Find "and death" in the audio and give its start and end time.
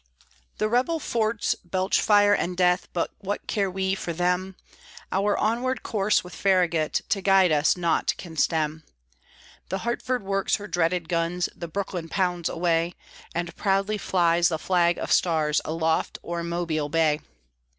2.33-2.87